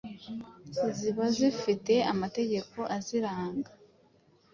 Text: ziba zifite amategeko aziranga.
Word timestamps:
ziba 0.97 1.25
zifite 1.35 1.93
amategeko 2.11 2.79
aziranga. 2.97 3.71